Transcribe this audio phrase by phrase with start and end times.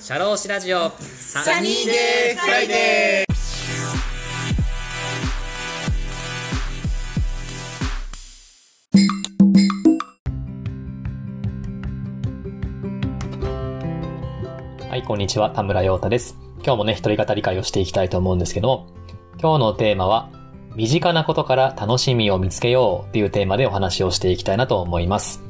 [0.00, 15.50] シャローシラジオサニーデーフライデーはい、こんにちは。
[15.50, 16.36] 田村陽太です。
[16.64, 18.88] 今日もね、一人語り回をしていきたいと思うんですけども、
[19.40, 20.28] 今日のテーマは、
[20.74, 25.40] 身近なことから楽しみを見つけようっていうテーマでお話をしていきたいなと思います。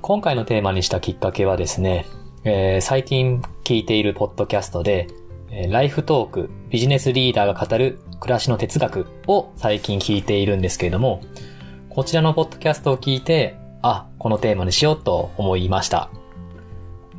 [0.00, 2.06] 今回のテーマにしたきっかけはですね、
[2.46, 5.08] えー最近聞いているポッドキャストで、
[5.50, 11.22] えーライフトーク、ビジネスリーダーが語る暮らしの哲学を最近聞いているんですけれども、
[11.88, 16.10] こちらのポッドキャストを聞いて、あ、このテーマにしようと思いました。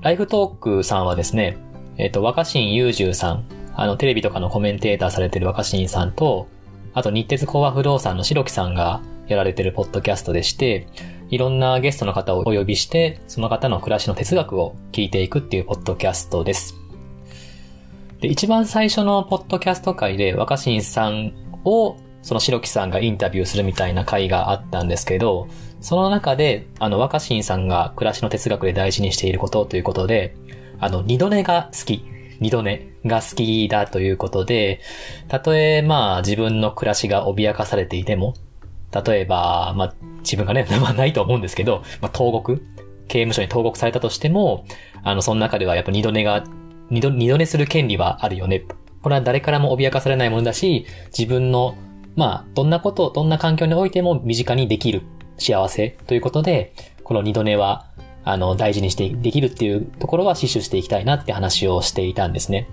[0.02, 1.58] ライフトークさんはですね、
[1.98, 6.48] えっ、と、若新雄十さん、あの、テレビとかのコメンテーターされてる若新さんと、
[6.94, 10.88] あと、日鉄工和不動産の白木さんがやられてるポッドキャストでして、
[11.30, 16.76] いろんなゲストの方をお呼びして、その方の暮らしの哲学を聞いていくっていうポッドキャストです。
[18.22, 21.34] で、一番最初のポッドキャスト会で若新さん
[21.64, 25.48] を、その白木さんがインタビューするみたいな会があったんですけど、
[25.80, 30.36] その中で、あの、若新さんが暮らしの哲学で大事にしていることということで、
[30.80, 32.05] あの、二度寝が好き。
[32.40, 34.82] 二度寝が好きだということで、
[35.27, 38.34] たとえ、まあ、自分の暮らしが脅かされていても、
[39.04, 42.65] 例えば、まあ、自分がね、 まあ、ないと思うんですけど、まあ、投獄
[43.07, 44.65] 刑務所に投獄されたとしても、
[45.04, 46.43] あの、その中ではやっぱ二度寝が、
[46.90, 48.63] 二度、二度寝する権利はあるよね。
[49.02, 50.85] これは誰からも脅かされないものだし、
[51.18, 51.76] 自分の、
[52.15, 55.04] まあ、どんなこと、どんな環境においても身近にできる
[55.37, 57.87] 幸せということで、この二度寝は、
[58.24, 62.68] あの、大事にしてできるっていうところは死守していきたいなって話をしていたんですね。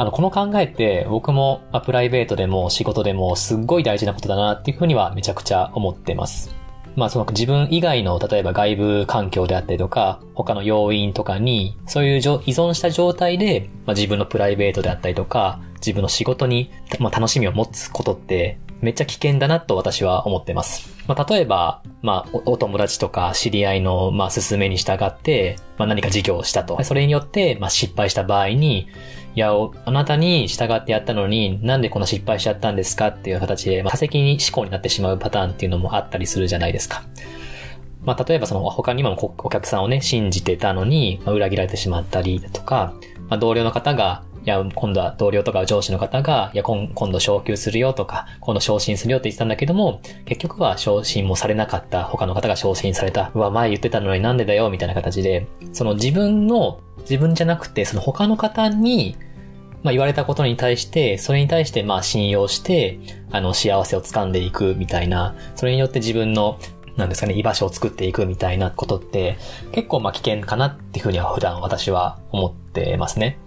[0.00, 6.56] あの、この考えって僕も、まあプライベートでも仕事でもすっごい大事なことだなっていうふうにはめちゃくちゃ思ってます。
[6.96, 20.90] まあその自分以外の例えば外部環境であったりとか、他の要因とかに、そういう依存した状態で、まあ、自分のプライベートであったりとか、自分の仕事に、まあ、楽しみを持つことって、めっちゃ危険だなと私は思ってます。
[21.06, 26.82] まあ、例えば、まあ、おお友達とか知り合いの、まあ、勧めに従って、まあ、何か事業をしたと。
[26.84, 28.88] それによって、まあ、失敗した場合に、
[29.34, 29.52] いや、
[29.84, 37.02] あなたに従ってやったのに、なんでこんな失敗しちゃったんですかっていう形で、まあ、多責に思考になってしまうパターンっていうのもあったりするじゃないですか。
[38.02, 42.94] まあ、例えばその他にもお客さんをね、信じてたのに、まあ、裏切られてしまったりだとか、
[43.28, 59.16] まあ、同僚の方が、いや、今度は同僚とか上司の方が、いや、今今度昇給するよとか、今度昇進するよって言ってたんだけども、結局は昇進もされなかった、他の方が昇進された、うわ、前言ってたのになんでだよ、みたいな形で、その自分の、自分じゃなくて、その他の方に、
[59.82, 62.98] まあ言われたことに対して、それに対してまあ信用して、
[63.30, 66.58] あの幸せを掴んでいくみたいな、それによって自分の、
[66.96, 69.38] なんですかね、居場所を作っていくみたいなことって、
[69.72, 73.38] 結構まあ危険かなっていうふうには普段私は思ってますね。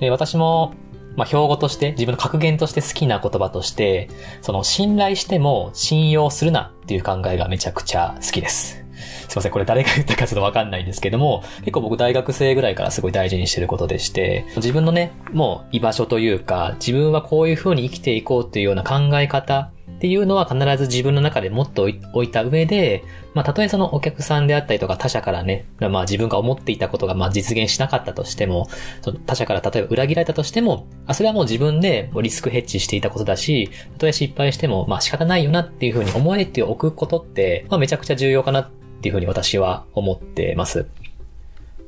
[0.00, 0.74] で、私も、
[1.16, 4.08] まあ標語として、自分の格言として好きな言葉として、
[4.42, 8.87] その信頼しても信用するなっていう考えがめちゃくちゃ好きです。
[9.28, 23.02] すいません、これ誰が言ったかちょっとわかんないんですけども、結構僕大学生ぐらいからすごい大事にしてることでして、自分のね、もう居場所というか、自分はこういう風に生きていこうっていうような考え方っていうのは必ず自分の中で持っておい置いた上で、
[23.34, 28.68] まあ、たとえそのお客さんであったりとか他者からね、まあ自分が思っていたことがまあ実現しなかったとしても、
[29.02, 40.86] その他者から例えば裏切られたとしても、あ、それはもう自分でもうリスクヘッジしていたことだし、たとえ失敗してもまあ仕方ないよなっていう風に思えておくことって、まあめちゃくちゃ重要かなっていう風に私は思ってます。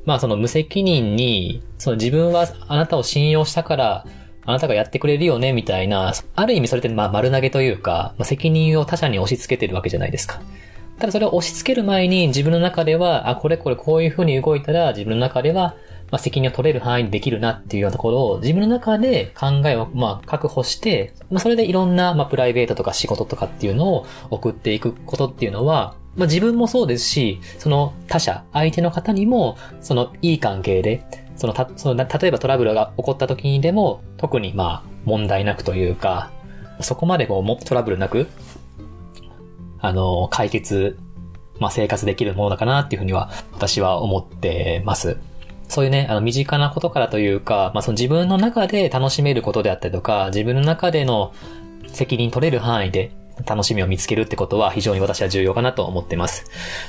[0.05, 4.05] まあその無責任に、その自分はあなたを信用したから、
[4.43, 10.41] あなたがやってくれるよね、みたいな、ある意味それってまあ丸投げというか、まあ、責任を他者に押し付けてるわけじゃないですか。
[10.97, 15.75] ただそれを押し付ける前に自分の中では、あ、これこれこういう風に動いたら自分の中では、
[16.11, 31.05] まあ、責任を取れる範囲にできるなっていうようなところを自分の中で考えをまあ確保して、まあ、それでいろんなまあプライベートとか仕事とかっていうのを送っていくことっていうのは、まあ自分もそうですし、その他者、相手の方にも、そのいい関係で、
[31.35, 36.31] そのた、その例えばトラブルが起こった時にでも、特にまあ問題なくというか、
[36.81, 38.27] そこまでこうもトラブルなく、
[39.79, 40.97] あの、解決、
[41.59, 45.17] まあ生活できるものだかなっていうふうには私は思ってます。
[45.69, 51.33] そういうね、あの、身近なことからというか、まあその自分の中で楽しめることであったりとか、自分の中での
[51.87, 53.11] 責任取れる範囲で
[53.45, 56.45] 楽しみを見つけるってことは非常に私は重要かなと思ってます。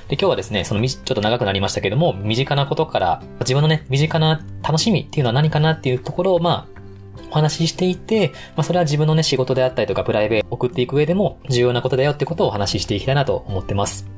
[0.09, 6.83] で、今日はですね、そのみ、ちょっと長くなりましたけども、身近なことから、自分のね、身近な楽しみっていうのは何かなっていうところを、まあ、
[7.31, 14.09] お話ししていて、まあ、それは自分のね、仕事であったりとか、プライベートを送っていく上でも重要なことだよってことをお話ししていきたいなと思ってます。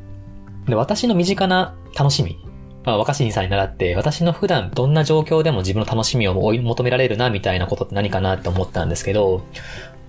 [0.66, 2.38] で、私の身近な楽しみ
[2.84, 9.42] まあ、若新さんに習って、私の普段どんな状況でも自分の楽しみを追い求められるな、みたいなことって何かなって思ったんですけど、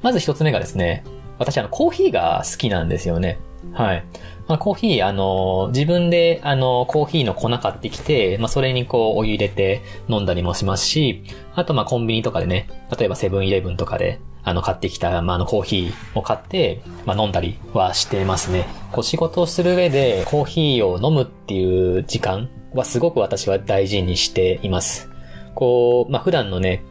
[0.02, 1.04] まず一つ目がですね、
[1.38, 3.40] 私あの、コーヒーが好きなんですよね。
[3.74, 4.06] はい。
[4.48, 11.24] まあ、コーヒー、あの、自分で、あの、コーヒーの粉買ってきて、まあ、それにこう、お湯入れて飲んだりもしますし、
[11.56, 18.68] あと、ま、コンビニとかでね、例えばセブンイレブンとかで、あの、買ってきた、まあ、あの、コーヒーを買って、まあ、飲んだりはしてますね。
[18.92, 25.10] こう、仕事をする上で、コーヒーを飲むっていう時間はすごく私は大事にしています。
[25.56, 26.84] こう、まあ、普段のね、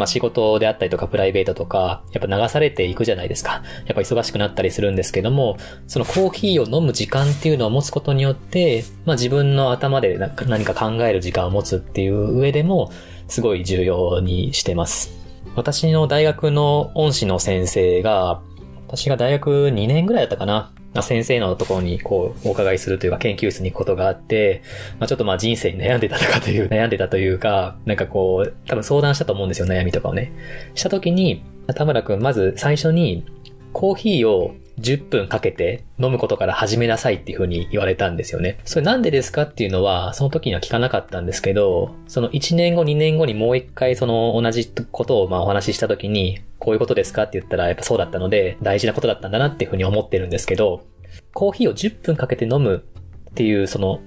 [0.00, 3.62] まあ仕事であったりとかプライベートとか、やっぱ流されていくじゃないですか。
[3.84, 12.90] やっぱ忙しくなったりするんですけども、そのコーヒーを飲む時間っていうのを持つことによって、まあ自分の頭で何か考える時間を持つっていう上でも、
[13.28, 15.12] すごい重要にしてます。
[15.54, 18.40] 私の大学の恩師の先生が、
[18.86, 20.72] 私が大学2年ぐらいだったかな。
[20.94, 24.62] まあ先生のところにこうお伺いするというか研究室に行くことがあって、
[24.98, 30.32] まあ、ちょっとまあ人生に悩んでたとかという、 悩んでたというか、なんかこう、多分相談したと思うんですよ、悩みとかをね。
[30.74, 31.42] した時に、
[31.74, 33.24] 田村くんまず最初に
[33.72, 38.58] コーヒーを10分かけて飲むことから始めなさいっていう風に言われたんですよね。
[38.64, 50.86] それなんでですかっていうのは、その時には聞かなかったんですけど、その1年後、2年後にもう一回その同じことをまあお話しした時に、こういうことですかって言ったらやっぱそうだったので、大事なことだったんだなっていう風に思ってるんですけど、
[51.34, 52.84] コーヒーを10分かけて飲む
[53.30, 54.00] っていうその、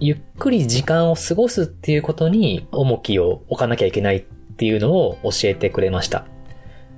[0.00, 4.22] ゆっくり時間を過ごすっていうことに重きを置かなきゃいけないっ
[4.56, 6.26] ていうのを教えてくれました。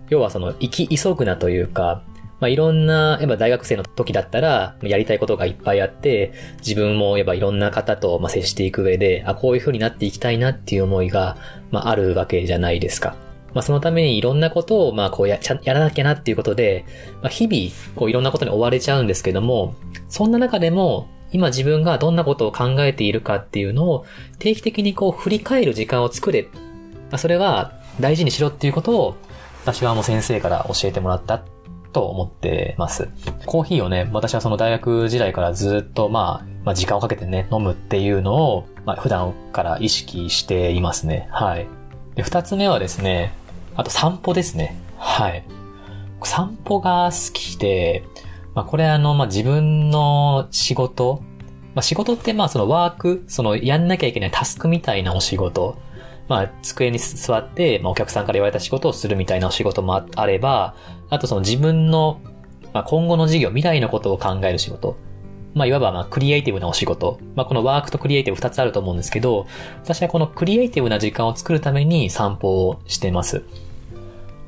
[0.09, 2.03] 要はその、生き急ぐなというか、
[2.39, 11.37] まあ、いろんな、やっぱ大学生の時だったら、やりたいことがいっぱいあって、自分もやっぱいろんな方と、接していく上で、あ、こういう風になっていきたいなっていう思いが、
[11.71, 13.17] まあ、あるわけじゃないですか。
[13.55, 16.85] まあ、そのためにいろんなことを、まあ、こうや、やらなきゃなっていうことで、
[17.23, 19.75] まあ、日々、こういろんなことに追われちゃうんですけども、
[20.11, 24.05] そんな中でも、今自分がどんなことを考えているかっていうのを、
[24.39, 26.49] 定期的にこう振り返る時間を作れ。
[27.11, 29.17] まあ、それは大事にしろっていうことを、
[29.65, 31.43] 私はもう先生から教えてもらった
[31.97, 33.09] と思ってます。
[33.47, 41.27] コーヒーをね、私はその大学時代からずっと、まあ、まあ、時間をかけてね、飲むっていうのを、まあ、普段から意識していますね。
[41.31, 41.67] はい。
[42.15, 43.33] で、二つ目はですね、
[43.77, 44.77] あと散歩ですね。
[44.99, 45.43] はい。
[46.23, 48.05] 散歩が好きで、
[48.55, 51.23] まあ、これあの、まあ、自分の仕事、
[51.75, 55.79] まあ、仕事ってまあそのワーク、そのやんなきゃいけないタスクみたいなお仕事
[56.29, 60.75] まあ、机に座って、まあ、お客さんから言われた仕事をするみたいなお仕事もあれば、
[61.09, 62.21] あとその自分の、
[62.73, 64.97] まあ、今後の事業、未来のことを考える仕事。
[65.55, 67.19] まあ、いわば、まあ、クリエイティブなお仕事。
[67.35, 69.47] まあ、このワークとクリエイティブ二つあると思うんですけど、
[69.83, 73.45] 私はこのクリエイティブな時間を作るために散歩をしてます。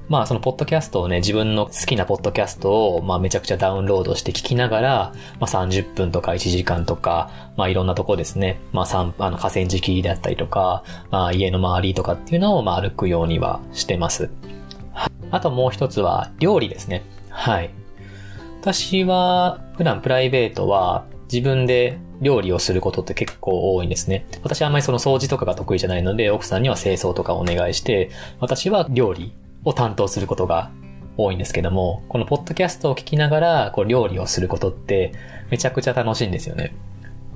[0.08, 14.30] まあそのポッドキャストをね、自分の好きなポッドキャストを、まあめちゃくちゃダウンロードして聞きながら、まあ30分とか1時間とか、まあいろんなとこですね、まあ三、あの河川敷であったりとか、まあ家の周りとかっていうのをまあ歩くようにはしてます。
[15.30, 17.04] あともう一つは料理ですね。
[17.28, 17.70] はい。
[18.62, 24.26] 私は普段プライベートは自分で料理をすることって結構多いんですね。
[24.42, 29.32] 私はあんまりその掃除とかが得意じゃないので、奥さんには清掃とかお願いして、私は料理
[29.68, 30.70] を担当することが
[31.16, 35.12] 多いんですけども、このポッドキャストを聞きながら、こう料理をすることって
[35.50, 36.74] めちゃくちゃ楽しいんですよね。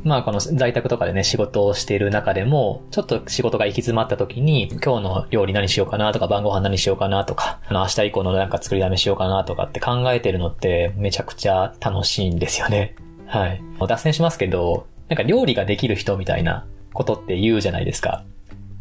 [0.05, 12.95] まあこの在宅とかでね、仕事をしている中でも、ちょっと仕事が行き詰まった時に、今日の料理何しようかなとか、晩ご飯何しようかなとか、あの明日以降のなんか作りだめしようかなとかって考えてるのってめちゃくちゃ楽しいんですよね。
[13.27, 13.63] はい。
[13.87, 18.25] 脱線しますけど、なんか料理ができる人みたいなことって言うじゃないですか。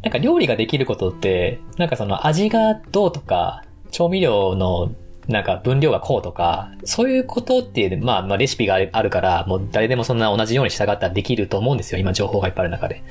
[0.04, 4.92] なんか料理ができることって、なんかその味がどうとか、調味料の
[5.28, 12.00] なんか分量がこうとか、そういうことっていう、まあ、まあレシピがあるから、もう誰でもそんな同じように従ったらできると思うんですよ。
[12.00, 13.04] 今情報がいっぱいある中で。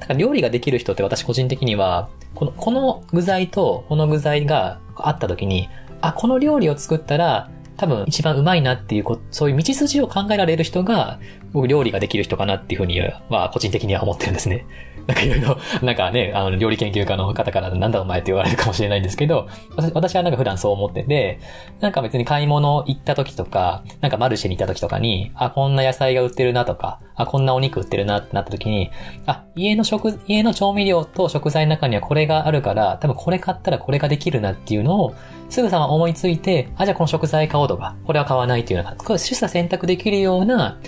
[0.00, 5.68] だから料理ができる人って私個人的には、この、この具材とこの具材があった時に、
[6.00, 11.18] あ、この料理を作ったら、多分一番うまいなっていうこ、そういう道筋を考えられる人が、
[11.52, 14.66] 僕料理ができる人かなっていうふうには、個人的には思ってるんですね。
[15.06, 19.46] なんかいろいろ、なんかね、あの、料理研究家の方からなんだお前って言われるかもしれないんですけど、
[19.94, 21.38] 私はなんか普段そう思ってて、
[21.80, 28.90] なんか別に買い物行った時とか、なんかマルシェに行った時とかに、あ、こんな野菜が売ってるなとか、あ、こんなお肉売ってるなってなった時に、
[29.26, 35.14] あ、家の食、家の調味料と食材の中にはこれがあるから、多分これ買ったらこれができるなっていうのを、
[35.48, 40.78] すぐさま思いついて、あ、じゃあこの食材買おうとか、これは買わないっていうような、これ取捨選択できるような、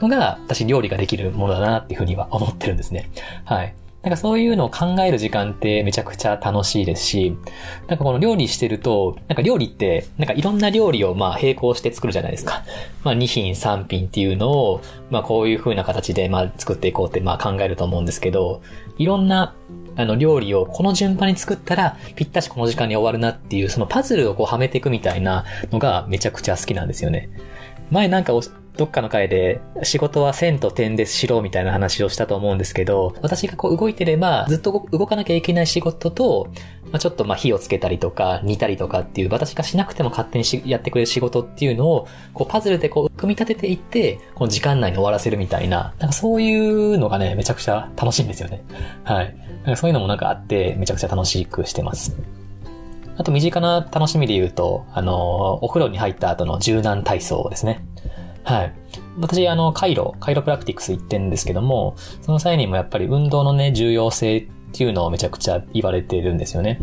[0.00, 3.10] のが、私料理ができるものだなっていうふうには思ってるんですね。
[3.44, 3.74] はい。
[4.02, 7.36] なんかそういうのを考える時間ってめちゃくちゃ楽しいですし、
[7.88, 12.62] なんかこの料理してると、なんか料理って、なんかいろんな料理をまあ並行して作るじゃないですか。
[13.02, 18.62] まあ2品3品っていうのを、まあこういう風な形でまあ作っていこうってまあ考えると思うんですけど、
[18.98, 19.54] いろんな
[19.98, 27.28] あの、料理をこの順番に作ったら、ぴったしこの時間に終わるなっていう、そのパズルをこうはめていくみたいなのがめちゃくちゃ好きなんですよね。
[27.90, 28.32] 前なんか
[28.76, 36.48] どっかの回で仕事は線と点でしろみたいな話をしたと思うんですけど、私がこう動いてればずっと動かなきゃいけない仕事と、
[36.90, 48.62] まあ、ちょっとまあ火をつけたりとか煮たりとかっていう私がしなくても勝手にやってくれる仕事っていうのをこうパズルでこう組み立てていってこの時間内に終わらせるみたいな、なんかそういうのがね、めちゃくちゃ楽しいんですよね。
[49.04, 49.36] はい。
[49.64, 52.16] なんかそういうのもなんかあってめちゃくちゃ楽しくしてます。
[53.18, 57.84] あと身近な楽しみで言うと、あの、お風呂に入った後の柔軟体操ですね。
[58.44, 58.72] はい。
[59.18, 66.80] 私、あの、カイロ、カイロプラクティクス行ってんですけども、その際にもやっぱり運動のね、重要性っっていうのをめちゃくちゃ言われてるんですよね。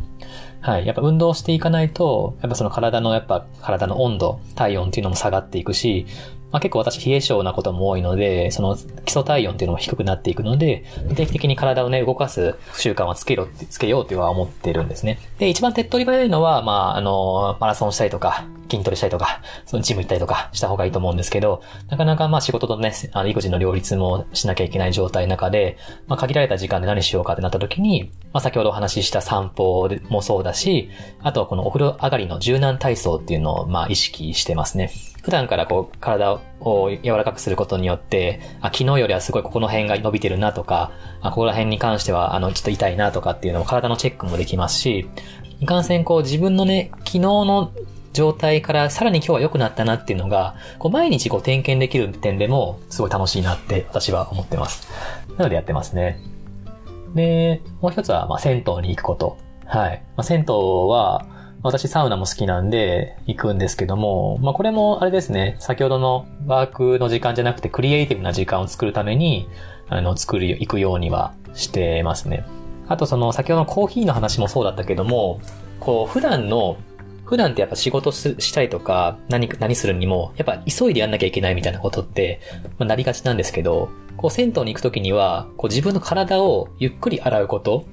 [0.62, 0.86] はい。
[0.88, 6.08] やっぱ運動していかないと、やっぱその体の、やっぱ体の温度、体温っていうのも下がっていくし、
[6.52, 15.20] まあ、結構私冷え性なことも多いので、その基礎体温っていうのも低くなっていくので、定期的に体をね、動かす習慣はつけろって、つけようっては思ってるんですね。
[15.38, 30.90] で、一番手っ取り早いのは、まあ、あの、マラソンしたりとか、筋トレしたりとか、そのジム行ったりとかした方がいいと思うんですけど、なかなかまあ仕事とね、あの育児の両立もしなきゃいけない状態の中で、まあ限られた時間で何しようかってなった時に、まあ先ほどお話しした散歩もそうだし、
[31.22, 34.92] あとはこのお風呂上がりの柔軟体操っていうのをまあ意識してますね。
[35.22, 40.92] 普段からこう体を柔らかくすることによって、あ、昨日よりはすごいここの辺が伸びてるなとか、
[41.22, 45.10] あ、ここら辺に関してはあのちょっと痛いなとかっていうのも体のチェックもできますし、
[45.60, 47.72] いかんせんこう自分のね、昨日の
[48.16, 54.88] 状態からさらに今日は良くなったなっていうのが、こう毎日こう点検できる点でもすごい楽しいなって私は思ってます。
[55.38, 56.20] なのでやってますね。
[57.14, 59.38] で、もう一つは、まあ、銭湯に行くこと。
[59.66, 60.02] はい。
[60.16, 61.28] まあ、銭湯は、
[61.64, 69.50] 私サウナも好きなんで行くんですけども、まあこれもあれですね、先ほどのワークの時間じゃなくてクリエイティブな時間を作るために、
[69.90, 72.46] あの、作る、行くようにはしてますね。
[72.88, 75.40] あとその先ほどのコーヒーの話もそうだったけども、
[75.80, 76.78] こう普段の
[77.26, 82.40] 普段ってやっぱ仕事したりとか、何、何するにも、やっぱ急いでやんなきゃいけないみたいなことって、
[82.78, 87.86] まあ、なりがちなんですけど、こう銭湯に行くときには、こう自分の体をゆっくり洗うこと、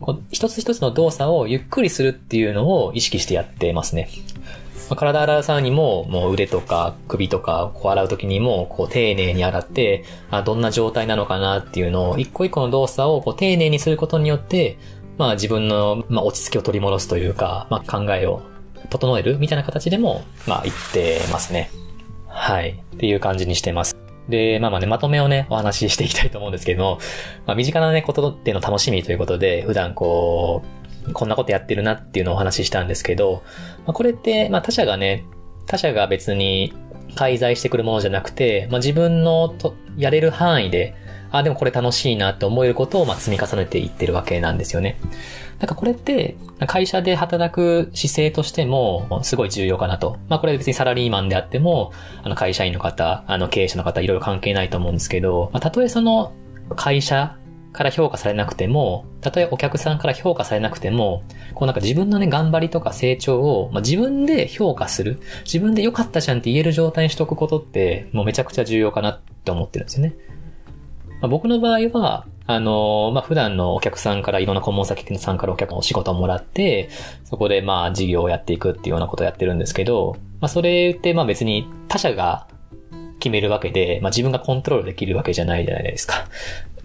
[0.00, 4.08] こう一つ一つの動作をゆっくりするっていうのを意識してやってますね。
[4.90, 14.76] まあ、体洗う際にも、もう腕とか首とかこう洗うときにも、こう丁寧に洗って、あどんな状態なのかなっていうのを、一個一個の動作をこう丁寧にすることによって、
[15.18, 18.42] まあ自分の、まあ、落ち着きを取り戻すというか、まあ考えを
[18.92, 21.70] 整えるみたいな形でも、まあ言ってますね。
[22.28, 22.82] はい。
[22.94, 23.96] っていう感じにしてます。
[24.28, 26.98] で、まあまあね、まとめをね、お話ししていきたいと思うんですけども、
[27.46, 30.62] まあ身近なね、ことっていうの楽しみということで、普段こ
[31.08, 33.42] う、こんなことやってるなっていうのをお話ししたんですけど、
[33.86, 35.24] まあこれって、まあ他者がね、
[35.66, 36.74] 他者が別に
[37.14, 40.94] 介在してくるものじゃなくて、まあ自分のとやれる範囲で、
[41.30, 44.98] あ、でもこれ楽しいなって思えることをまあ積み重ねていってるわけなんですよね。
[45.62, 50.18] なんかこれって、会社で働く姿勢としても、すごい重要かなと。
[50.28, 51.92] まあこれ別にサラリーマンであっても、
[52.24, 56.32] あの会社員の方、あの経営者の方、いろいろ関係ないと思うんですけど、まあ、たとえその
[56.74, 57.36] 会社
[57.72, 61.22] から評価されなくても、たとえお客さんから評価されなくても、
[61.54, 65.20] こうなんか自分のね、頑張りとか成長を、まあ、自分で評価する。
[65.44, 70.16] 自分で良かったじゃんって言える状態にしとくことって、もうめちゃくちゃ重要かなって思ってるんですよね。
[71.20, 76.88] ま、僕の場合は、あの、まあ、普段のお客さんからいろんな顧問先さんからお客のお仕事をもらって、
[77.24, 82.48] そこでまあ事業をやっていくっていうようなことをやってるんですけど、まあ、それってまあ別に他者が
[83.20, 86.26] 決めるわけで、まあ、自分がコントロールできるわけじゃないじゃないですか。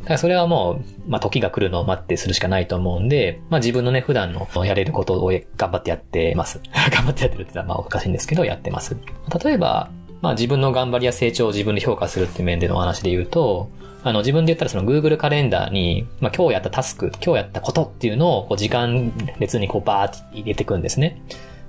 [0.01, 6.61] だからそれはもう、まあ、時が来るのを待ってするしかないと思うんで、まあ、自分のね、普段のやれることを頑張ってやってます。
[6.93, 8.95] 頑張ってやってるって言ったらまあおかしいんですけど、やってます。
[9.43, 9.89] 例えば、
[10.21, 13.69] まあ、自分の頑張りや成長を自分で評価するっていう面でのお話で言うと、
[14.09, 21.21] あの、自分で言ったらその Google カレンダーに、まあ、今日やったタスク、今日やったことっていうのを、こう、時間列にこう、バーって入れていくんですね。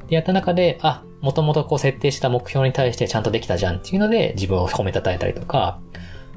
[0.09, 5.81] で、やった中で、あ、もともとこう、設定した目標に対してちゃんとできたじゃんっていうので、自分を褒めたたえたりとか、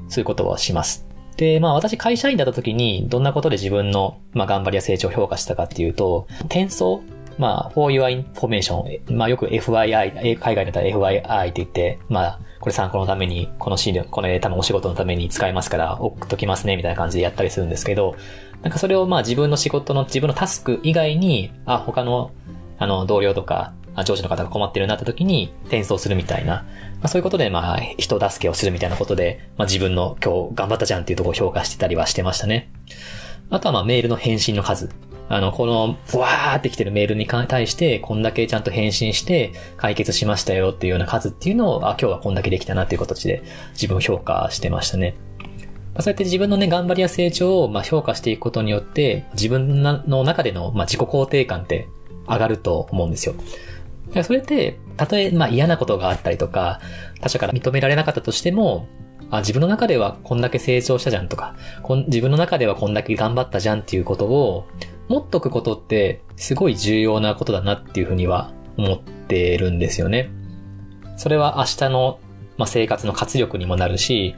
[0.08, 1.06] そういうことをします。
[1.36, 7.02] で、まあ私会社員だった時にどんなことで自分の、まあ、頑張りや成長を評価したかっていうと、転送
[7.38, 18.14] まあ、for your information、まあよく FYI、海外だったら FYI って言って、まあ、これ参考のために、この資料、この多分お仕事のために使えますから送っときますね、みたいな感じでやったりするんですけど、
[18.62, 22.30] なんかそれをまあ自分の仕事の、自分のタスク以外に、あ、他の、
[22.78, 26.66] あの、同僚とか、上司の方が困ってるようになった時に転送するみたいな、ま
[27.02, 32.70] あ、そういうことでまあ人助けをするみたいなことで、まあ自分の今日頑張ったじゃんっていうところを評価してたりはしてましたね。
[33.50, 34.88] あとはまあメールの返信の数。
[35.32, 45.14] あの、この、わーって来てるメールに対して、こんだけちゃんと返信して解決しましたよっていうような数っていうのを、あ、今日はこんだけできたなっていう形で自分を評価してましたね。
[45.94, 51.88] まあ、そうやって自分のね、頑張りや成長をまあ評価していくことによって、自分の中でのまあ自己肯定感って
[52.28, 53.34] 上がると思うんですよ。
[54.24, 56.78] それって、たとえまあ嫌なことがあったりとか、
[57.22, 58.86] 他者から認められなかったとしても、
[59.30, 64.66] あ、自分の中ではこんだけ成長したじゃんとか、こん自分の中ではこんだけ頑張ったじゃんっていうことを、
[65.12, 70.30] 持っとくことってすごい重要なことだなっていうふうには思ってるんですよね。
[71.18, 72.18] それは明日の、
[72.56, 74.34] まあ、生活の活力にもなるし、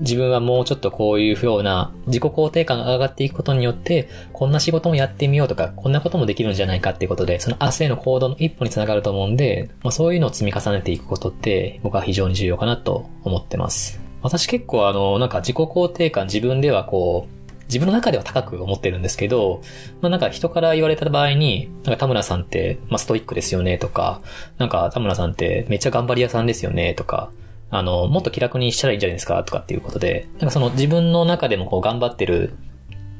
[0.00, 13.98] 自分はもうちょっとこういうような自己肯定感が上がっていくことによって、こんな仕事もやってみようとか、こんなこともできるんじゃないかっていうことで、その明日への行動の一歩につながると思うんで、まあ、そういうのを積み重ねていくことって僕は非常に重要かなと思ってます。
[14.20, 17.37] 私結構あの、なんか自己肯定感自分ではこう、
[17.68, 19.62] 自分の中では高く思ってるんですけど、
[20.00, 24.20] まあなんか人から言われた場合に、なんか田村さんって、まあストイックですよねとか、
[24.56, 27.30] なんか田村さんってめっちゃ頑張り屋さんですよねとか、
[27.70, 32.54] あの、もっと気楽にしたらいいんじゃないですかとかっていうことで、なんかその自分の中でもこう頑張ってる、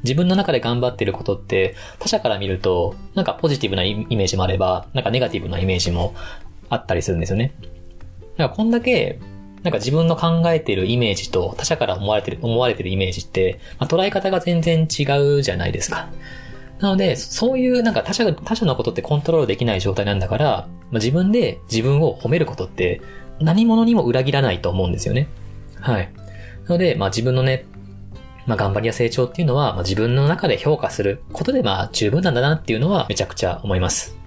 [0.03, 6.15] 自分の中で頑張ってることって、他者から見ると、なんかポジティブなイメージもあれば、なんかネガティブなイメージも
[6.69, 7.53] あったりするんですよね。
[8.37, 9.19] だかこんだけ
[9.63, 15.03] なんか自分の考えているイメージと他者から思われてる、思われてるイメージって、まあ、捉え方が全然違
[15.37, 16.09] うじゃないですか。
[16.79, 23.01] なので、そういうなんか他者他者のことってコントロールできない状態なんだから、まあ、自分で自分を褒めることって
[23.39, 25.27] 何者にも裏切らないと思うんですよね。
[25.79, 26.09] はい。
[26.65, 27.65] なので、まあ自分のね、
[28.45, 34.17] まあ頑張りや成長っていうのは、まあ自分の中で評価することでまあ十分なんだなっていうのはめちゃくちゃ思います。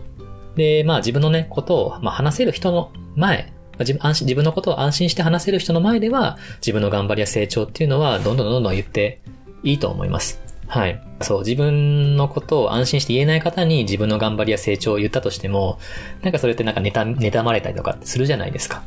[0.57, 9.21] で、まあ自分のね、ことを、まあ話せる人の前、自分安心自分のことを安心して話せる人の前では、自分の頑張りや成長っていうのは、どんどんどんどん言って
[9.63, 10.41] いいと思います。
[10.67, 11.03] はい。
[11.21, 15.79] そう、自分のことを安心して言えない方に自分の頑張りや成長を言ったとしても、
[16.23, 18.83] なんかそれってなんか妬、妬まれたりとかするじゃないですか。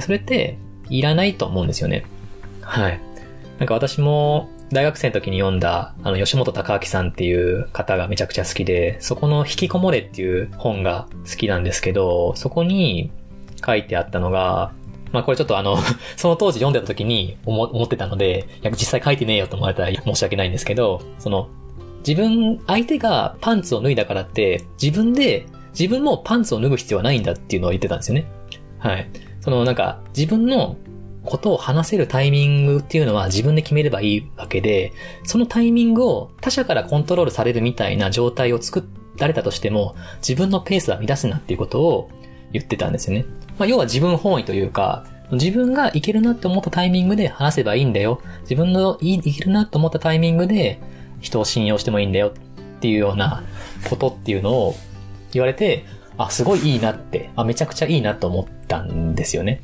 [0.00, 2.04] それって、いらないと思うんですよね。
[2.60, 3.00] はい。
[3.58, 13.10] なんか私も、大学生の時に読んだ、あの、吉本隆明さんっていう方がめちゃくちゃ好きで、そこの引きこもれっていう本が好きなんですけど、そこに、
[13.64, 14.72] 書いてあったのが、
[15.12, 15.78] まあこれちょっとあの
[16.16, 21.48] その当時読んでた時に思思ってたので、いや実際書いてねえよと思われたら申し訳ないんですけど、その、
[22.06, 25.46] 自分、相手がパンツを脱いだからって、自分で、
[25.78, 28.26] 自分もパンツを脱ぐ必要はないんだっていうのを言ってたんですよね。
[28.78, 29.08] はい。
[29.40, 30.76] そのなんか、自分の
[31.26, 34.92] ことを話せるタイミングっていうのは自分で決めればいいわけで、
[35.24, 38.88] そのタイミングを他者からコントロールされるみたいな状態を作
[39.18, 42.08] られたとしても、自分のペースは乱すなっていうことを
[42.52, 43.26] 言ってたんですよね。
[43.58, 48.20] まあ、要は自分本位というか、自分がいけるなって思ったタイミングで話せばいいんだよ。
[48.42, 50.80] 自分のいいけるなと思ったタイミングで
[51.20, 52.32] 人を信用してもいいんだよっ
[52.80, 53.42] ていうような
[53.90, 54.74] ことっていうのを
[55.32, 55.84] 言われて、
[56.16, 59.62] あ、すごいいいなって、あ、めちゃくちゃいいなと思ったんですよね。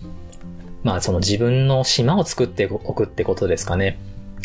[0.82, 3.98] まあその自分の島を作っておくってことですかね。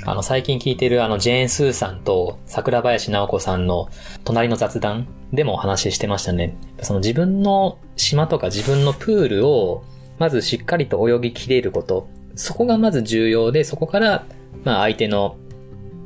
[0.08, 3.90] あの、最近聞いてるあの、ジェーン・スーさんと桜林直子さんの
[4.24, 6.56] 隣の雑談でもお話ししてましたね。
[6.82, 9.84] その自分の島とか自分のプールを、
[10.18, 12.08] まずしっかりと泳ぎきれること。
[12.36, 14.26] そこがまず重要で、そこから、
[14.64, 15.36] まあ相手の、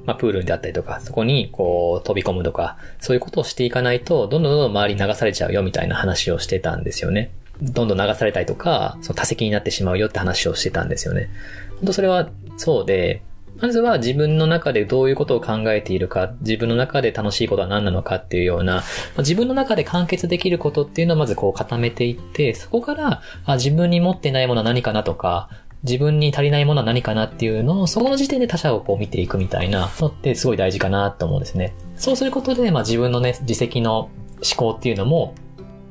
[0.08, 7.30] まあプールであったりとか、そこにこう飛び込むとか、そういうことをしていかないと、どんどんどんどん周り流されちゃうよみたいな話をしてたんですよね。
[7.62, 11.30] どんどん流されたりとか、その多席になってしまうよって話をしてたんですよね。
[11.76, 13.22] 本当それはそうで、
[13.62, 18.84] まずは自分の中でどういうことを考えているか、自分の中で楽しいことは何なのかっていうような、
[19.20, 25.50] 自分の中で完結できることっていうのをまずこう固めていって、そこからあ自分に持ってないものは何かなとか、
[25.84, 31.76] 自分に足りないものは何かなっていうのを、そこの時点で他者をこう見ていくみたいなのってすごい大事かなと思うんですね。
[31.96, 34.12] そうすることで、まあ自分のね、自責の思
[34.58, 35.36] 考っていうのも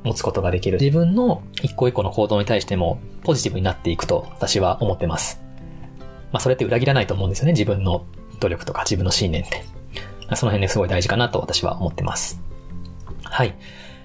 [0.03, 0.77] 持つことができる。
[0.79, 5.50] 自分の一個一個の行動に対してもポジティブになっていくと私は思ってます。
[6.31, 7.53] まあそれって裏切らないと思うんですよね。
[7.53, 8.05] 自分の
[8.39, 9.63] 努力とか自分の信念って。
[10.35, 12.41] その辺ですごい大事かなと私は思ってます。
[13.23, 13.55] はい。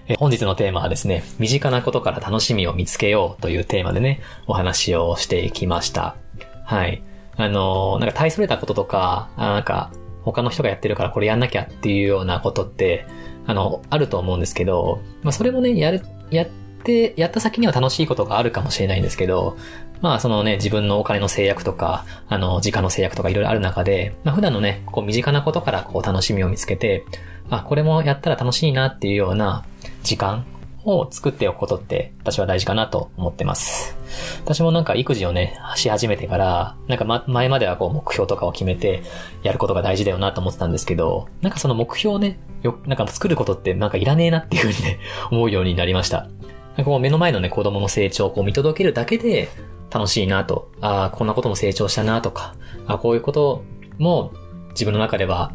[0.08, 6.16] え本日のテーマはですね、身近なことから楽しみを見つけようというテーマでね、お話をしていきました。
[6.64, 7.02] はい。
[7.36, 13.06] あのなんか大それたこととか、なんか他の人がやってるからこれやんなきゃっていうようなことって、
[13.46, 16.46] あの、あると思うんですけど、まあそれもね、やる、やっ
[16.82, 19.56] て、やった先には楽しいことがあるかもしれないんですけど、
[20.00, 27.04] まあそのね、自分のお金の制約とか、あの、時間の制約とかいろいろある中で、まあ普段のね、こう身近なことからこう楽しみを見つけて、
[27.50, 29.64] あ、これもやったら楽しいなっていうような
[30.02, 30.44] 時間
[30.84, 33.96] を作っておくことって私は大事かなと思ってます。
[34.44, 39.02] 私もなんか育児をね、し始めてから、なんか、ま、前まではこう目標とかを決めて
[39.42, 44.98] やることが大事だよなと思ってたんですけど、なんかその目標をね、よ、なんか作ることってなんかいらねえなっていうふうにね、
[45.30, 46.20] 思うようになりました。
[46.20, 46.30] なん
[46.76, 49.48] かこう目の前のね、子供の成長をこう見届けるだけで
[49.90, 52.54] 楽しいなと、ああ、こんなことも成長したなとか、
[52.86, 53.62] あこういうこと
[53.98, 54.32] も
[54.70, 55.52] 自分の中では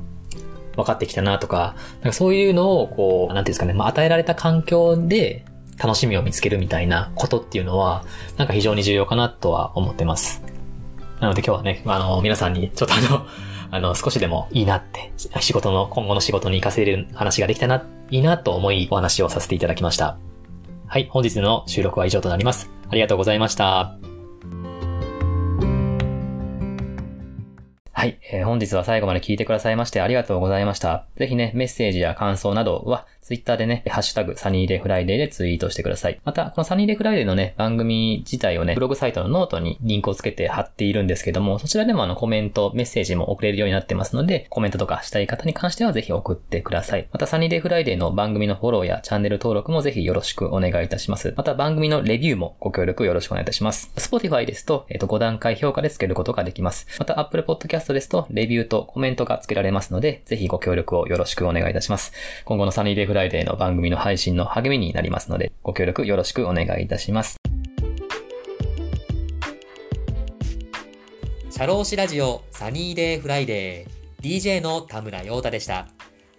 [0.76, 5.46] 分かってきたなとか、なんかそういうのをこう、なんていうんですかね、まあ、与えられた環境で
[5.82, 8.06] 楽しみを見つけるみたいなことっていうのは、
[8.38, 10.44] なんか非常に重要かなとは思ってます。
[11.20, 13.26] なので今日はね、あの、皆さんにちょっとあの、
[13.74, 20.18] あの、少しでもいいなって、仕事の、今後の仕事に活かせる話ができたな、いいなと思いお話をさせていただきました。
[20.88, 22.70] はい、本日の収録は以上となります。
[22.90, 24.11] ありがとうございました。
[28.02, 31.06] はい、えー、本日は最後まで聞いてくださいましてありがとうございました。
[31.18, 36.20] ぜひね、メッセージや感想などは、ツイッターでね、ハッシュタグ、サニーデーフライデーでツイートしてください。
[36.26, 47.08] また、このサニーデーフライデーのね、番組自体をね、ブログサイトのノートにリンクをつけて貼っているんですけども、そちらでもあのコメント、メッセージも送れるようになってますので、コメントとかしたい方に関してはぜひ送ってください。
[47.12, 51.36] また、サニーデーフライデーの番組のフォローやチャンネル登録もぜひよろしくお願いいたします。
[51.38, 53.92] また、番組のレビューもご協力よろしくお願いいたします。
[53.98, 56.88] Spotify ですと、えっ、ー、と、5段階評価でつけることができます。
[56.98, 62.14] また、Apple Podcast ですと、レビューとコメントがつけられますので、ぜひご協力をよろしくお願いいたします。
[62.46, 67.36] 今後のサニーデーフライデーの番組の配信の励みになりますので、ご協力よろしくお願いいたします。
[71.50, 75.90] 社労士ラジオサニーデーフライデー DJ の田村陽太でした。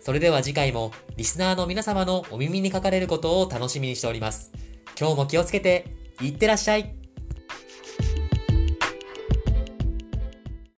[0.01, 4.51] それでは次回もリスナーの皆様のお耳にかかれることを楽しみにしております。
[4.99, 5.85] 今日も気をつけて、
[6.23, 6.95] いってらっしゃい